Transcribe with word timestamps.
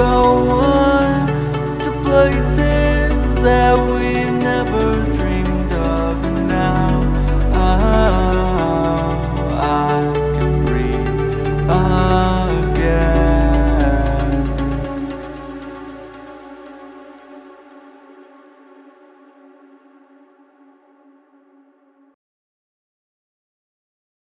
go. 0.00 0.49